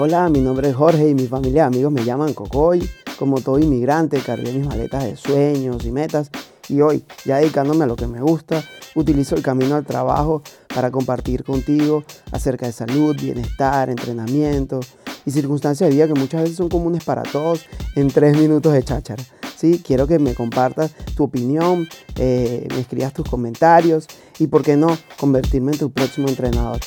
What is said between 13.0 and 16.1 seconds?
bienestar, entrenamiento y circunstancias de vida